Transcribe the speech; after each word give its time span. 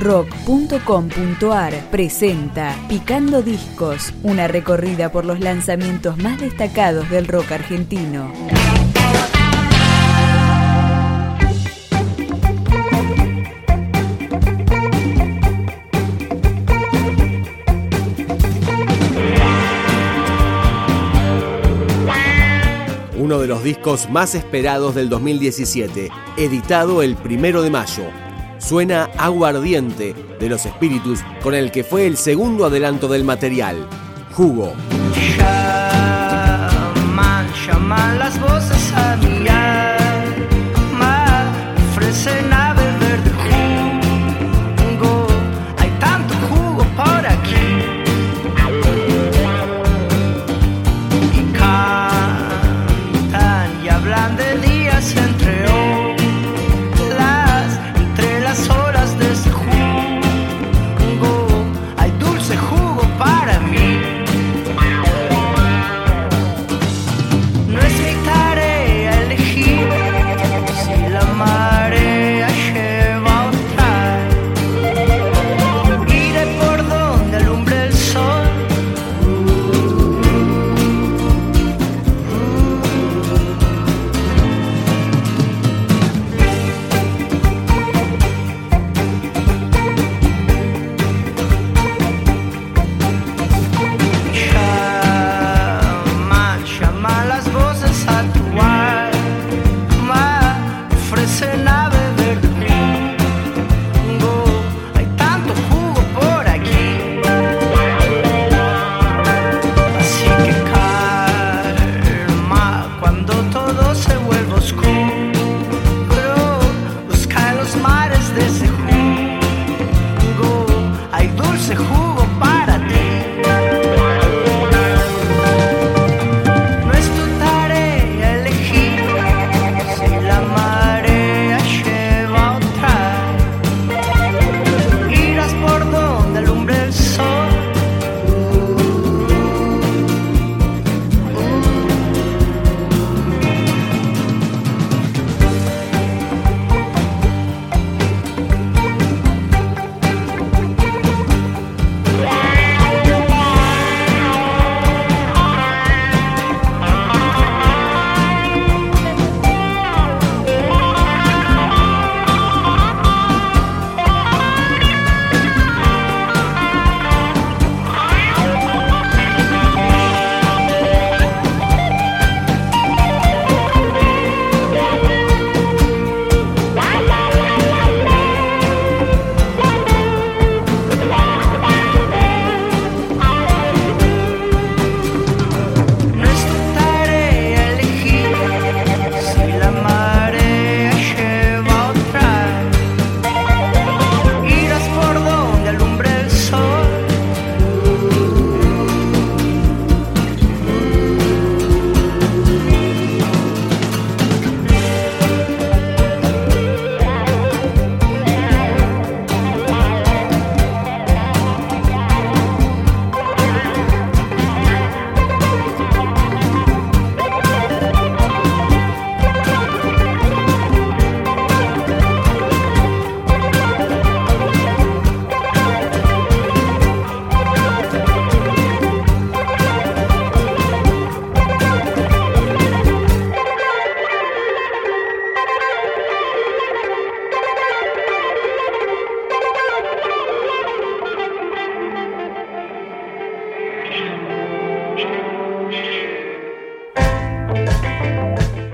rock.com.ar 0.00 1.74
presenta 1.90 2.74
Picando 2.88 3.42
Discos, 3.42 4.14
una 4.22 4.48
recorrida 4.48 5.12
por 5.12 5.26
los 5.26 5.40
lanzamientos 5.40 6.16
más 6.16 6.40
destacados 6.40 7.08
del 7.10 7.28
rock 7.28 7.52
argentino. 7.52 8.32
uno 23.16 23.38
de 23.38 23.46
los 23.46 23.62
discos 23.62 24.10
más 24.10 24.34
esperados 24.34 24.96
del 24.96 25.08
2017, 25.08 26.10
editado 26.36 27.00
el 27.02 27.14
primero 27.14 27.62
de 27.62 27.70
mayo. 27.70 28.29
Suena 28.60 29.10
Aguardiente 29.16 30.14
de 30.38 30.48
los 30.48 30.66
Espíritus, 30.66 31.20
con 31.42 31.54
el 31.54 31.72
que 31.72 31.82
fue 31.82 32.06
el 32.06 32.16
segundo 32.16 32.66
adelanto 32.66 33.08
del 33.08 33.24
material, 33.24 33.88
Jugo. 34.32 34.74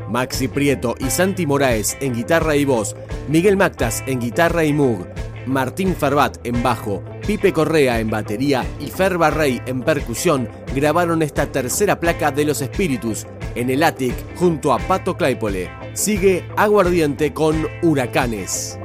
Maxi 0.09 0.49
Prieto 0.49 0.95
y 0.99 1.11
Santi 1.11 1.47
Moraes 1.47 1.97
en 2.01 2.15
guitarra 2.15 2.57
y 2.57 2.65
voz, 2.65 2.97
Miguel 3.29 3.57
Mactas 3.57 4.03
en 4.07 4.21
guitarra 4.21 4.65
y 4.65 4.73
mug, 4.73 5.07
Martín 5.47 5.95
Farbat 5.95 6.39
en 6.45 6.63
bajo, 6.63 7.03
Pipe 7.27 7.53
Correa 7.53 8.01
en 8.01 8.11
batería 8.11 8.65
y 8.81 8.89
Fer 8.89 9.17
Barrey 9.17 9.63
en 9.67 9.83
percusión 9.83 10.49
grabaron 10.75 11.23
esta 11.23 11.47
tercera 11.47 12.01
placa 12.01 12.31
de 12.31 12.45
los 12.45 12.61
espíritus 12.61 13.27
en 13.55 13.71
el 13.71 13.83
Attic 13.83 14.15
junto 14.37 14.73
a 14.73 14.79
Pato 14.79 15.17
Claypole. 15.17 15.71
Sigue 15.95 16.45
Aguardiente 16.57 17.33
con 17.33 17.67
Huracanes. 17.83 18.79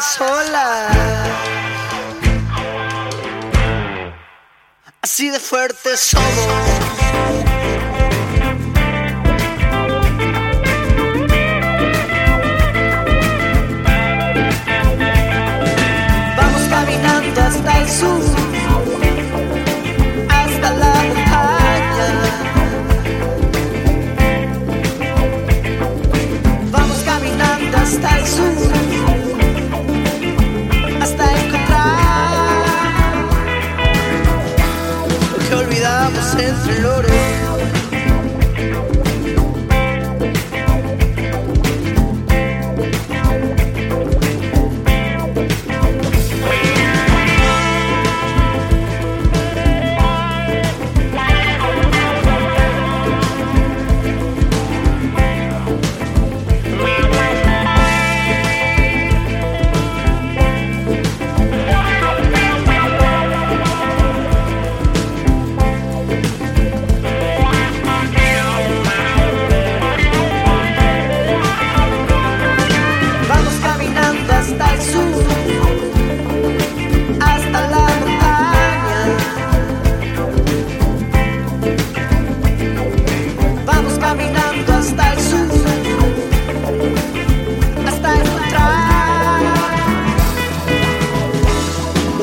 sola. 0.00 0.88
Así 5.02 5.30
de 5.30 5.38
fuertes 5.38 6.00
somos. 6.00 7.06
hasta 17.46 17.78
el 17.78 17.88
sur, 17.88 18.20
hasta 20.28 20.70
la 20.70 20.94
montaña. 21.08 22.06
Vamos 26.70 26.98
caminando 27.04 27.76
hasta 27.76 28.18
el 28.18 28.26
sur. 28.26 28.65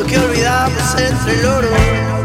porque 0.03 0.17
olvidamos 0.17 0.95
entre 1.00 1.39
el 1.39 1.45
oro. 1.45 2.23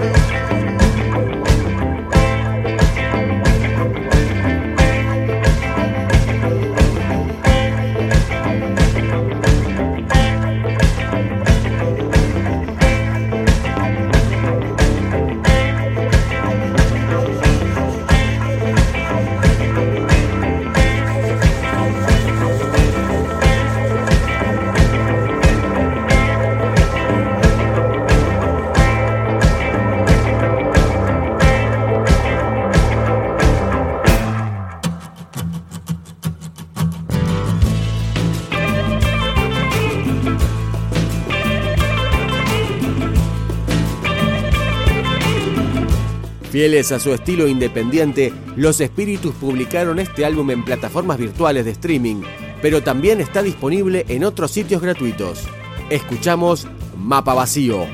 Fieles 46.59 46.91
a 46.91 46.99
su 46.99 47.15
estilo 47.15 47.47
independiente, 47.47 48.33
Los 48.57 48.81
Espíritus 48.81 49.33
publicaron 49.37 50.01
este 50.01 50.25
álbum 50.25 50.51
en 50.51 50.65
plataformas 50.65 51.17
virtuales 51.17 51.65
de 51.65 51.71
streaming, 51.71 52.23
pero 52.61 52.83
también 52.83 53.21
está 53.21 53.45
disponible 53.45 54.05
en 54.09 54.25
otros 54.25 54.51
sitios 54.51 54.83
gratuitos. 54.83 55.45
Escuchamos 55.89 56.67
Mapa 56.97 57.33
Vacío. 57.33 57.87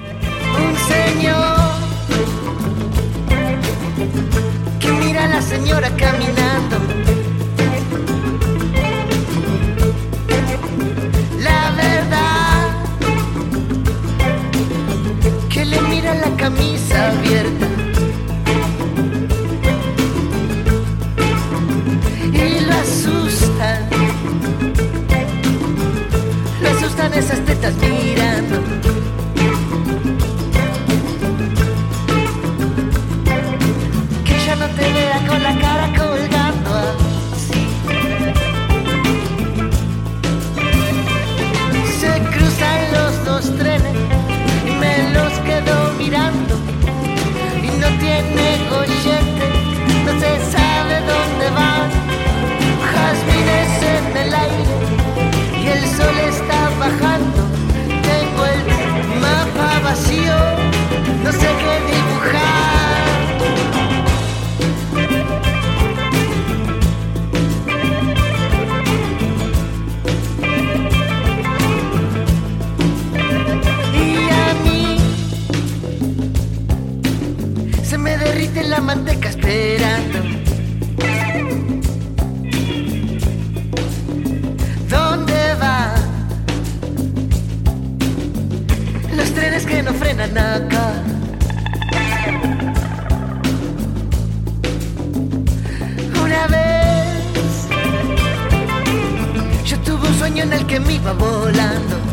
que 100.75 100.81
me 100.81 100.95
iba 100.95 101.13
volando. 101.13 102.04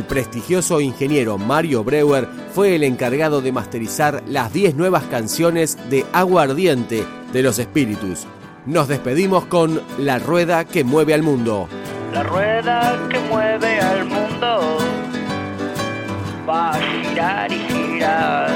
El 0.00 0.06
prestigioso 0.06 0.80
ingeniero 0.80 1.36
Mario 1.36 1.84
Breuer 1.84 2.26
fue 2.54 2.74
el 2.74 2.84
encargado 2.84 3.42
de 3.42 3.52
masterizar 3.52 4.22
las 4.26 4.50
10 4.50 4.74
nuevas 4.74 5.04
canciones 5.04 5.76
de 5.90 6.06
Agua 6.14 6.44
Ardiente 6.44 7.04
de 7.34 7.42
los 7.42 7.58
Espíritus. 7.58 8.26
Nos 8.64 8.88
despedimos 8.88 9.44
con 9.44 9.82
La 9.98 10.18
Rueda 10.18 10.64
que 10.64 10.84
mueve 10.84 11.12
al 11.12 11.22
mundo. 11.22 11.68
La 12.14 12.22
rueda 12.22 12.98
que 13.10 13.20
mueve 13.28 13.78
al 13.78 14.06
mundo 14.06 14.78
va 16.48 16.70
a 16.70 16.80
girar 16.80 17.52
y 17.52 17.58
girar. 17.58 18.50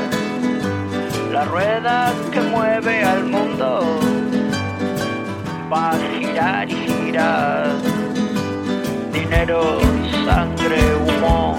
La 1.30 1.44
rueda 1.44 2.10
que 2.32 2.40
mueve 2.40 3.04
al 3.04 3.24
mundo 3.24 4.00
va 5.70 5.90
a 5.90 5.98
girar 6.18 6.70
y 6.70 6.74
girar. 6.74 7.68
Dinero, 9.12 9.78
sangre, 10.24 10.93
humo, 11.24 11.58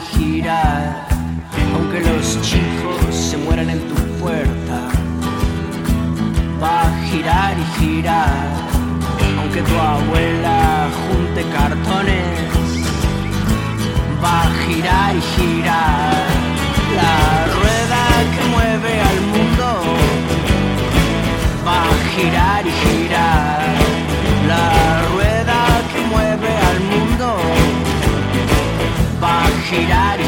girar, 0.00 1.06
aunque 1.74 2.00
los 2.00 2.40
chicos 2.42 3.14
se 3.14 3.36
mueran 3.36 3.70
en 3.70 3.80
tu 3.88 3.94
puerta. 4.20 4.88
Va 6.62 6.82
a 6.82 7.06
girar 7.06 7.56
y 7.58 7.80
girar, 7.80 8.48
aunque 9.38 9.62
tu 9.62 9.74
abuela 9.74 10.88
junte 11.04 11.42
cartones. 11.50 12.38
Va 14.22 14.42
a 14.42 14.50
girar 14.66 15.16
y 15.16 15.20
girar, 15.20 16.26
la 16.96 17.16
rueda 17.56 18.02
que 18.34 18.42
mueve 18.54 19.00
al 19.00 19.20
mundo. 19.32 19.68
Va 21.66 21.82
a 21.82 21.98
girar 22.14 22.66
y 22.66 22.70
girar, 22.70 23.60
la 24.48 24.87
va 29.86 30.12
a 30.12 30.16
girar 30.16 30.20
y 30.20 30.27